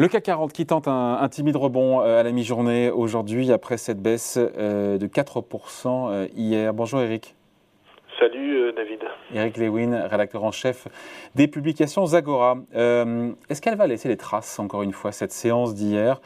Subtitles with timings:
[0.00, 4.00] Le CAC 40 qui tente un, timide rebond euh, à la mi-journée aujourd'hui après cette
[4.00, 6.72] baisse euh, de 4% euh, hier.
[6.72, 7.34] Bonjour Eric.
[8.18, 9.00] Salut David.
[9.34, 10.88] Eric Lewin, rédacteur en chef
[11.34, 12.56] des publications Zagora.
[12.72, 16.22] Est-ce qu'elle va laisser les traces, encore une fois, cette séance d'hier?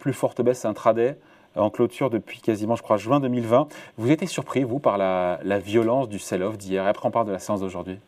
[0.00, 1.14] Plus forte baisse intraday
[1.54, 3.68] en clôture depuis quasiment, je crois, juin 2020.
[3.98, 6.84] Vous étiez surpris, vous, par la, la violence du sell-off d'hier?
[6.84, 8.00] Après, on parle de la séance d'aujourd'hui.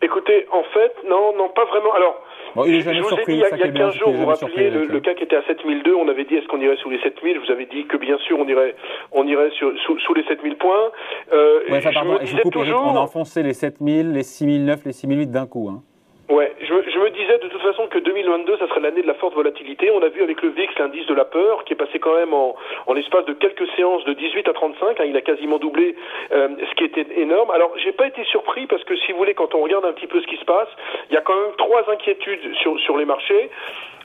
[0.00, 1.92] Écoutez, en fait, non, non, pas vraiment.
[1.94, 2.22] Alors,
[2.64, 5.36] il je, vous ai dit, il y a, 15 jours, vous rappeliez, le, CAC était
[5.36, 7.96] à 7002, on avait dit est-ce qu'on irait sous les 7000, vous avez dit que
[7.96, 8.74] bien sûr on irait,
[9.12, 10.90] on irait sur, sous, sous les 7000 points.
[11.32, 12.82] Euh, ouais, enfin, pardon, je, je coupe, toujours...
[12.86, 15.68] on a enfoncé les 7000, les 6009, les 6008 d'un coup.
[15.68, 15.82] Hein.
[16.28, 19.34] Ouais, je, me disais de toute façon que 2022, ça serait l'année de la forte
[19.34, 19.92] volatilité.
[19.92, 22.34] On a vu avec le VIX l'indice de la peur qui est passé quand même
[22.34, 24.98] en, en l'espace de quelques séances de 18 à 35.
[25.00, 25.94] Hein, il a quasiment doublé,
[26.32, 27.52] euh, ce qui était énorme.
[27.52, 30.08] Alors, j'ai pas été surpris parce que si vous voulez, quand on regarde un petit
[30.08, 30.68] peu ce qui se passe,
[31.10, 33.48] il y a quand même trois inquiétudes sur, sur les marchés.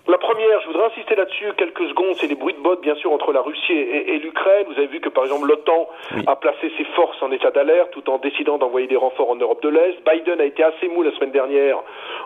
[0.08, 3.12] La première, je voudrais insister là-dessus quelques secondes, c'est les bruits de bottes, bien sûr,
[3.12, 4.66] entre la Russie et, l'Ukraine.
[4.68, 5.88] Vous avez vu que, par exemple, l'OTAN
[6.26, 9.62] a placé ses forces en état d'alerte tout en décidant d'envoyer des renforts en Europe
[9.62, 9.98] de l'Est.
[10.10, 11.78] Biden a été assez mou la semaine dernière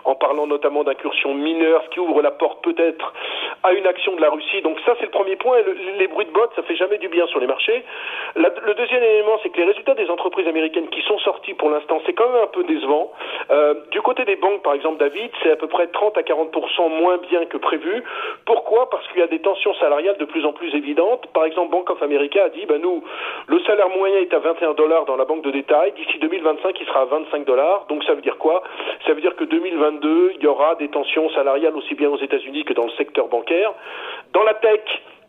[0.04, 3.12] en parlant notamment d'incursions mineures, ce qui ouvre la porte peut-être
[3.62, 4.62] à une action de la Russie.
[4.62, 5.58] Donc ça, c'est le premier point.
[5.98, 7.84] les bruits de bottes, ça fait jamais du bien sur les marchés.
[8.36, 12.00] le deuxième élément, c'est que les résultats des entreprises américaines qui sont sortis pour l'instant,
[12.06, 13.12] c'est quand même un peu décevant.
[13.50, 16.88] Euh, du côté des banques, par exemple, David, c'est à peu près 30 à 40%
[16.88, 17.56] moins bien que
[18.44, 18.88] Pourquoi?
[18.90, 21.26] Parce qu'il y a des tensions salariales de plus en plus évidentes.
[21.32, 23.02] Par exemple, Bank of America a dit, ben nous,
[23.46, 25.92] le salaire moyen est à 21 dollars dans la banque de détail.
[25.92, 27.86] D'ici 2025, il sera à 25 dollars.
[27.88, 28.62] Donc ça veut dire quoi?
[29.06, 32.64] Ça veut dire que 2022, il y aura des tensions salariales aussi bien aux États-Unis
[32.64, 33.72] que dans le secteur bancaire.
[34.32, 34.80] Dans la tech,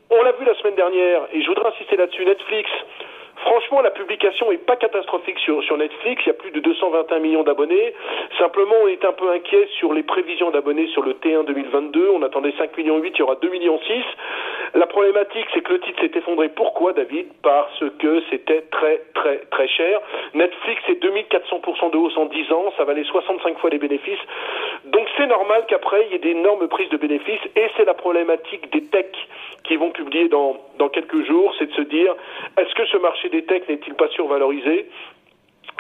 [0.10, 2.70] on l'a vu la semaine dernière, et je voudrais insister là-dessus, Netflix
[3.48, 6.22] Franchement, la publication est pas catastrophique sur, sur Netflix.
[6.26, 7.94] Il y a plus de 221 millions d'abonnés.
[8.38, 12.10] Simplement, on est un peu inquiet sur les prévisions d'abonnés sur le T1 2022.
[12.10, 14.04] On attendait 5 millions 8, il y aura 2 millions 6.
[14.74, 16.50] La problématique, c'est que le titre s'est effondré.
[16.50, 17.28] Pourquoi, David?
[17.42, 20.02] Parce que c'était très, très, très cher.
[20.34, 22.74] Netflix, c'est 2400% de hausse en 10 ans.
[22.76, 24.20] Ça valait 65 fois les bénéfices.
[24.88, 27.46] Donc, c'est normal qu'après, il y ait d'énormes prises de bénéfices.
[27.56, 29.16] Et c'est la problématique des techs
[29.64, 31.54] qui vont publier dans, dans quelques jours.
[31.60, 32.16] C'est de se dire,
[32.58, 34.90] est-ce que ce marché des techs n'est-il pas survalorisé?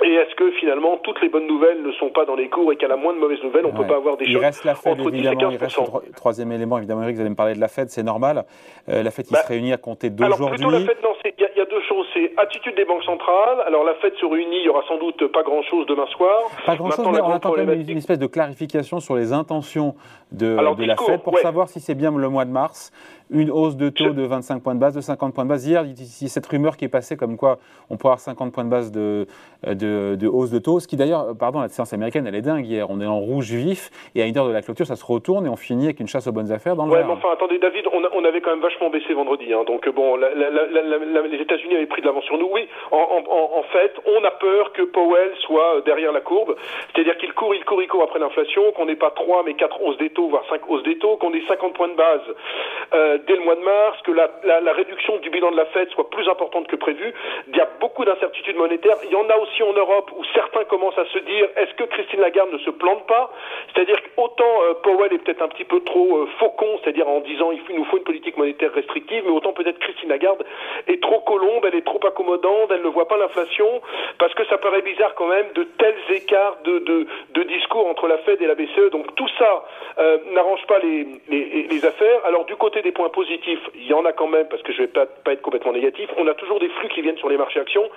[0.03, 2.75] Et est-ce que finalement toutes les bonnes nouvelles ne sont pas dans les cours et
[2.75, 4.75] qu'à la moindre mauvaise nouvelle, on ne peut pas avoir des choses Il reste la
[4.75, 5.49] Fed, évidemment.
[5.49, 8.03] Il reste le troisième élément, évidemment, Eric, vous allez me parler de la Fed, c'est
[8.03, 8.45] normal.
[8.89, 10.45] Euh, la Fed qui bah, se réunit à compter d'aujourd'hui.
[10.45, 11.15] Alors plutôt la Fed, non,
[11.57, 12.05] il y, a deux choses.
[12.13, 13.61] C'est attitude des banques centrales.
[13.65, 16.43] Alors la Fed se réunit, il y aura sans doute pas grand-chose demain soir.
[16.65, 19.95] Pas grand-chose, mais on attend quand même une, espèce de clarification sur les intentions
[20.31, 22.91] de, de la Fed pour savoir si c'est bien le mois de mars
[23.29, 25.67] une hausse de taux de 25 points de base, de 50 points de base.
[25.67, 27.57] Hier, il cette rumeur qui est passée comme quoi
[27.89, 29.27] on pourrait avoir 50 points de base de,
[29.65, 30.79] de, de hausse de taux.
[30.79, 32.87] Ce qui d'ailleurs, pardon, la séance américaine, elle est dingue hier.
[32.89, 35.45] On est en rouge vif et à une heure de la clôture, ça se retourne
[35.45, 37.59] et on finit avec une chasse aux bonnes affaires dans le ouais, mais enfin, attendez,
[37.59, 39.53] David, on, on, avait quand même vachement baissé vendredi.
[39.53, 42.49] Hein, donc bon, la, la, la, les États-Unis avaient pris de l'avance sur nous.
[42.51, 46.55] Oui, en, fait, on a peur que Powell soit derrière la courbe.
[46.93, 49.81] C'est-à-dire qu'il court, il court, il court après l'inflation, qu'on n'ait pas 3 mais 4
[49.81, 52.21] hausses des taux, voire 5 hausses des taux, qu'on ait 50 points de base
[52.93, 56.09] euh, dès le mois de mars que la, réduction du bilan de la Fed soit
[56.09, 57.13] plus importante que prévu.
[57.47, 58.97] Il y a beaucoup d'incertitudes monétaires.
[59.03, 61.83] Il y en a aussi en Europe où certains commencent à se dire est-ce que
[61.85, 63.31] Christine Lagarde ne se plante pas?
[63.73, 67.51] C'est-à-dire qu'autant euh, Powell est peut-être un petit peu trop euh, faucon, c'est-à-dire en disant
[67.51, 70.43] il, nous faut une politique monétaire restrictive, mais autant peut-être Christine Lagarde
[70.87, 73.81] est trop colombe, elle est trop accommodante, elle ne voit pas l'inflation,
[74.17, 78.07] parce que ça paraît bizarre quand même de tels écarts de, de, de discours entre
[78.07, 78.89] la Fed et la BCE.
[78.91, 79.65] Donc tout ça
[79.99, 82.25] euh, n'arrange pas les, les, affaires.
[82.25, 84.81] Alors du côté des points positifs, il y en a quand même, parce que je
[84.81, 87.29] ne vais pas, pas, être complètement négatif, on a toujours des flux qui viennent sur
[87.29, 87.87] les marchés actions.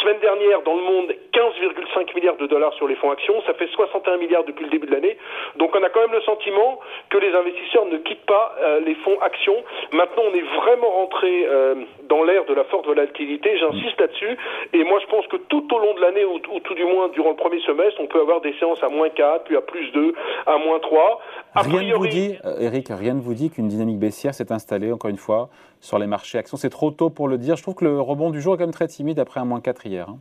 [0.00, 3.68] Semaine dernière, dans le monde, 15,5 milliards de dollars sur les fonds actions, ça fait
[3.68, 5.18] 61 milliards depuis le début de l'année.
[5.56, 6.80] Donc on a quand même le sentiment
[7.10, 9.62] que les investisseurs ne quittent pas euh, les fonds actions.
[9.92, 11.74] Maintenant, on est vraiment rentré euh,
[12.08, 14.36] dans l'ère de la forte volatilité, j'insiste là-dessus,
[14.72, 17.30] et moi je pense que tout au long de l'année, ou, tout du moins durant
[17.30, 20.14] le premier semestre, on peut avoir des séances à moins 4, puis à plus 2,
[20.46, 21.20] à moins 3.
[21.56, 24.92] rien ne vous dit, euh, Eric, rien ne vous dit qu'une dynamique baissière s'est installée,
[24.92, 25.48] encore une fois,
[25.80, 26.56] sur les marchés actions.
[26.56, 27.56] C'est trop tôt pour le dire.
[27.56, 29.60] Je trouve que le rebond du jour est quand même très timide après un moins
[29.60, 30.08] 4 hier.
[30.08, 30.18] Hein.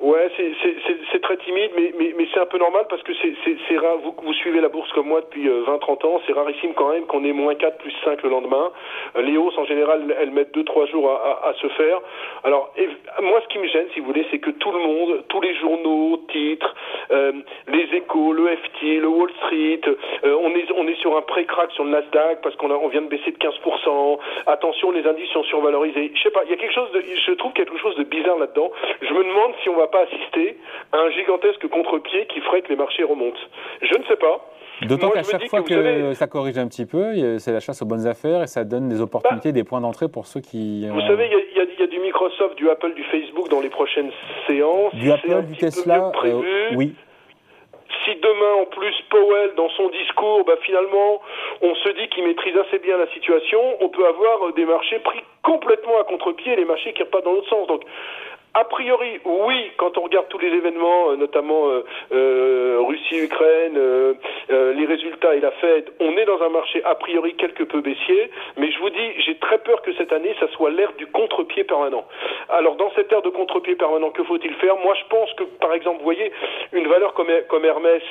[0.00, 0.51] Ouais, c'est
[1.52, 3.98] timide, mais, c'est un peu normal parce que c'est rare.
[3.98, 7.04] Vous, vous suivez la bourse comme moi depuis 20-30 euh, ans, c'est rarissime quand même
[7.06, 8.70] qu'on ait moins 4 plus 5 le lendemain.
[9.16, 11.98] Euh, les hausses, en général, elles mettent 2-3 jours à, se faire.
[12.44, 12.72] Alors,
[13.22, 15.54] moi, ce qui me gêne, si vous voulez, c'est que tout le monde, tous les
[15.56, 16.74] journaux, titres,
[17.10, 17.32] euh,
[17.68, 19.80] les échos, le FT, le Wall Street,
[20.24, 23.38] on, est, sur un pré-crack sur le Nasdaq parce qu'on on vient de baisser de
[23.38, 24.18] 15%.
[24.46, 26.12] Attention, les indices sont survalorisés.
[26.14, 28.38] Je sais pas, il y a quelque chose de, je trouve quelque chose de bizarre
[28.38, 28.70] là-dedans.
[29.00, 30.56] Je me demande si on va pas assister
[30.92, 31.41] à un gigantesque
[31.72, 33.40] contre-pied qui ferait que les marchés remontent.
[33.80, 34.40] Je ne sais pas.
[34.82, 38.06] D'autant qu'à chaque fois que, ça corrige un petit peu, c'est la chasse aux bonnes
[38.06, 40.88] affaires et ça donne des opportunités, bah, des points d'entrée pour ceux qui.
[40.88, 44.10] Vous savez, il y, a du Microsoft, du Apple, du Facebook dans les prochaines
[44.46, 44.94] séances.
[44.94, 46.94] Du Apple, du Tesla, euh, oui
[48.04, 51.20] si demain en plus Powell dans son discours, bah, finalement
[51.60, 54.98] on se dit qu'il maîtrise assez bien la situation, on peut avoir euh, des marchés
[55.00, 57.68] pris complètement à contre-pied, les marchés qui repartent dans l'autre sens.
[57.68, 57.82] Donc
[58.54, 63.78] a priori, oui, quand on regarde tous les événements, euh, notamment euh, euh, Russie-Ukraine,
[64.50, 68.30] les résultats et la Fed, on est dans un marché a priori quelque peu baissier,
[68.58, 71.64] mais je vous dis, j'ai très peur que cette année, ça soit l'ère du contre-pied
[71.64, 72.04] permanent.
[72.50, 74.76] Alors dans cette ère de contre-pied permanent, que faut-il faire?
[74.76, 76.30] Moi, je pense que, par exemple, vous voyez,
[76.72, 78.02] une valeur comme, comme Hermès,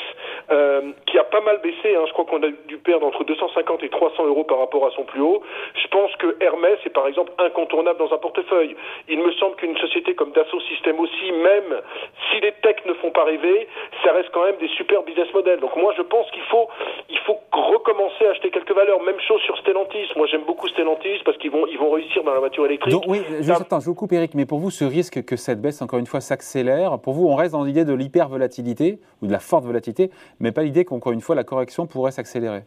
[1.06, 3.90] qui a pas mal baissé, hein, je crois qu'on a dû perdre entre 250 et
[3.90, 5.42] 300 euros par rapport à son plus haut,
[5.76, 8.76] je pense que Hermès est par exemple incontournable dans un portefeuille.
[9.08, 11.82] Il me semble qu'une société comme Dassault Systèmes aussi, même
[12.30, 13.68] si les techs ne font pas rêver,
[14.04, 15.60] ça reste quand même des super business models.
[15.60, 16.70] Donc moi je pense qu'il faut,
[17.10, 19.02] il faut recommencer à acheter quelques valeurs.
[19.02, 20.08] Même chose sur Stellantis.
[20.16, 22.94] Moi j'aime beaucoup Stellantis parce qu'ils vont, ils vont réussir dans la voiture électrique.
[22.94, 25.62] Donc, oui, juste, attends, je vous coupe Eric, mais pour vous ce risque que cette
[25.62, 29.28] baisse encore une fois s'accélère, pour vous on reste dans l'idée de l'hyper volatilité ou
[29.28, 30.10] de la forte volatilité,
[30.40, 32.62] mais pas l'idée qu'encore une fois la correction pourrait s'accélérer.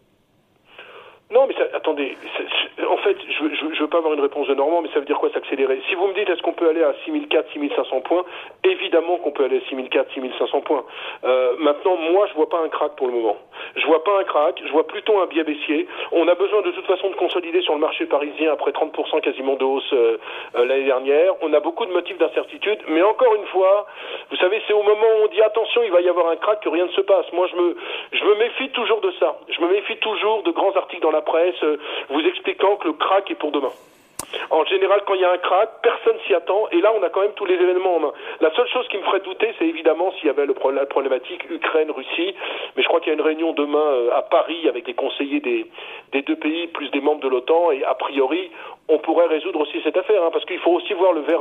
[1.31, 2.17] Non, mais attendez,
[2.89, 5.19] en fait, je ne veux pas avoir une réponse de Normand, mais ça veut dire
[5.19, 5.81] quoi s'accélérer?
[5.89, 8.25] Si vous me dites est-ce qu'on peut aller à 6004, 6500 points,
[8.63, 10.85] évidemment qu'on peut aller à 6004, 6500 points.
[11.25, 13.37] Euh, maintenant, moi, je vois pas un crack pour le moment.
[13.77, 15.87] Je vois pas un crack, je vois plutôt un biais baissier.
[16.13, 19.55] On a besoin de toute façon de consolider sur le marché parisien après 30% quasiment
[19.55, 20.19] de hausse euh,
[20.57, 21.33] euh, l'année dernière.
[21.43, 23.87] On a beaucoup de motifs d'incertitude, mais encore une fois,
[24.31, 26.61] vous savez, c'est au moment où on dit attention, il va y avoir un crack
[26.61, 27.27] que rien ne se passe.
[27.33, 27.77] Moi, je me,
[28.13, 29.39] je me méfie toujours de ça.
[29.49, 31.63] Je me méfie toujours de grands articles dans la presse
[32.09, 33.71] vous expliquant que le crack est pour demain.
[34.51, 36.69] En général, quand il y a un crack, personne s'y attend.
[36.71, 38.13] Et là, on a quand même tous les événements en main.
[38.41, 41.49] La seule chose qui me ferait douter, c'est évidemment s'il y avait le, la problématique
[41.51, 42.35] Ukraine-Russie.
[42.77, 45.41] Mais je crois qu'il y a une réunion demain euh, à Paris avec les conseillers
[45.41, 45.67] des,
[46.23, 47.71] deux pays, plus des membres de l'OTAN.
[47.73, 48.51] Et a priori,
[48.89, 51.41] on pourrait résoudre aussi cette affaire, hein, parce qu'il faut aussi voir le verre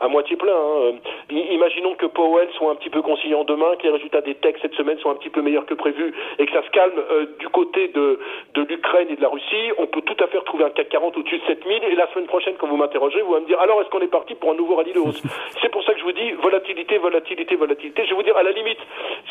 [0.00, 0.54] à, moitié plein.
[0.54, 0.92] Hein.
[1.30, 4.74] Imaginons que Powell soit un petit peu conciliant demain, que les résultats des techs cette
[4.74, 7.48] semaine soient un petit peu meilleurs que prévu, et que ça se calme euh, du
[7.48, 8.20] côté de,
[8.54, 9.72] de l'Ukraine et de la Russie.
[9.78, 12.26] On peut tout à fait retrouver un CAC 40 au-dessus de 7000, et la semaine
[12.32, 14.54] prochaine, quand vous m'interrogez, vous allez me dire alors est-ce qu'on est parti pour un
[14.54, 15.22] nouveau rallye de hausse
[15.60, 18.04] C'est pour ça que je vous dis volatilité, volatilité, volatilité.
[18.04, 18.78] Je vais vous dire à la limite,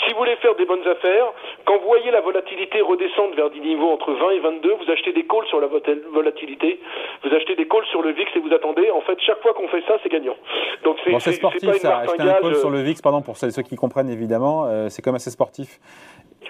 [0.05, 1.33] si vous voulez faire des bonnes affaires,
[1.65, 5.13] quand vous voyez la volatilité redescendre vers des niveaux entre 20 et 22, vous achetez
[5.13, 6.79] des calls sur la volatilité,
[7.23, 8.91] vous achetez des calls sur le VIX et vous attendez.
[8.91, 10.35] En fait, chaque fois qu'on fait ça, c'est gagnant.
[10.83, 11.97] Donc c'est sportif, ça.
[12.05, 15.15] Acheter un call sur le VIX, pardon, pour ceux qui comprennent évidemment, euh, c'est comme
[15.15, 15.79] assez sportif.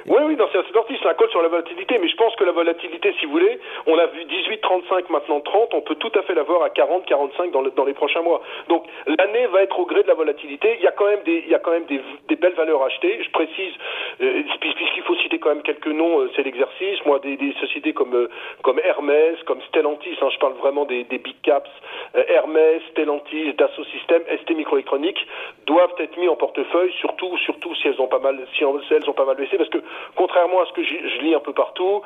[0.08, 2.52] Oui, oui, assez sportif, c'est un call sur la volatilité, mais je pense que la
[2.52, 6.22] volatilité, si vous voulez, on a vu 18, 35, maintenant 30, on peut tout à
[6.24, 8.42] fait l'avoir à 40, 45 dans, dans les prochains mois.
[8.70, 10.76] Donc l'année va être au gré de la volatilité.
[10.80, 13.22] Il y a quand même des, il y a quand même des, belles valeurs achetées.
[13.24, 13.74] Je précise,
[14.22, 17.06] euh, puisqu'il faut citer quand même quelques noms, euh, c'est l'exercice.
[17.06, 18.30] Moi, des, sociétés comme euh,
[18.64, 21.70] comme Hermès, comme Stellantis, hein, je parle vraiment des, des big caps,
[22.16, 25.28] euh, Hermès, Stellantis, Dassault Systèmes, ST Microélectronique,
[25.68, 29.14] doivent être mis en portefeuille, surtout surtout si elles ont pas mal, si elles ont
[29.14, 29.81] pas mal baissé, parce que
[30.16, 32.02] contrairement à ce que je lis un peu partout,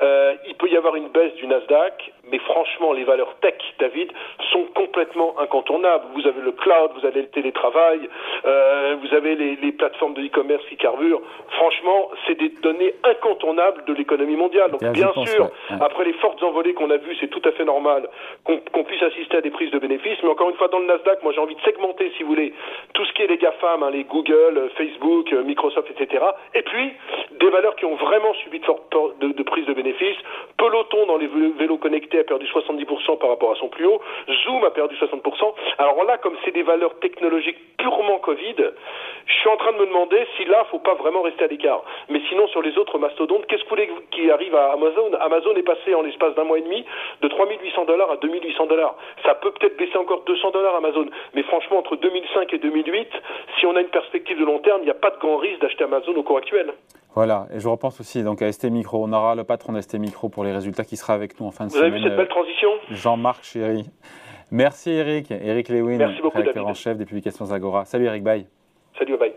[0.00, 4.12] euh, il peut y avoir une baisse du Nasdaq, mais franchement, les valeurs tech, David,
[4.52, 6.04] sont complètement incontournables.
[6.14, 8.08] Vous avez le cloud, vous avez le télétravail,
[8.44, 11.20] euh, vous avez les, les plateformes de e-commerce qui carburent.
[11.50, 14.70] Franchement, c'est des données incontournables de l'économie mondiale.
[14.70, 18.08] Donc, bien, sûr, après les fortes envolées qu'on a vues, c'est tout à fait normal
[18.44, 20.18] qu'on puisse assister à des prises de bénéfices.
[20.22, 22.52] Mais encore une fois, dans le Nasdaq, moi, j'ai envie de segmenter, si vous voulez,
[22.94, 26.24] tout ce qui est les GAFAM, hein, les Google, Facebook, Microsoft, etc.
[26.54, 26.92] Et puis,
[27.40, 30.16] des valeurs qui ont vraiment subi de, fortes de, de prises de bénéfices
[30.56, 34.00] Peloton dans les vélos connectés a perdu 70% par rapport à son plus haut.
[34.44, 35.54] Zoom a perdu 60%.
[35.78, 38.56] Alors là, comme c'est des valeurs technologiques purement Covid,
[39.26, 41.82] je suis en train de me demander si là, faut pas vraiment rester à l'écart.
[42.08, 45.10] Mais sinon, sur les autres mastodontes, qu'est-ce que vous voulez qui arrive à Amazon?
[45.20, 46.84] Amazon est passé en l'espace d'un mois et demi
[47.22, 48.96] de 3800 dollars à 2800 dollars.
[49.24, 51.06] Ça peut peut-être baisser encore 200 dollars Amazon.
[51.34, 53.08] Mais franchement, entre 2005 et 2008,
[53.58, 55.60] si on a une perspective de long terme, il n'y a pas de grand risque
[55.60, 56.72] d'acheter Amazon au cours actuel.
[57.18, 59.04] Voilà, et je repense aussi donc à ST Micro.
[59.04, 61.66] On aura le patron d'ST Micro pour les résultats qui sera avec nous en fin
[61.66, 61.90] de semaine.
[61.90, 62.68] Vous avez vu cette belle transition?
[62.90, 63.90] Jean-Marc Chéry.
[64.52, 65.32] Merci Eric.
[65.32, 65.98] Eric Lewin,
[66.32, 67.84] rédacteur en chef des publications Agora.
[67.86, 68.46] Salut Eric, bye.
[68.96, 69.32] Salut, bye.